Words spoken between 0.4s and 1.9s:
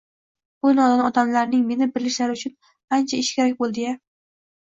Bu nodon odamlarning meni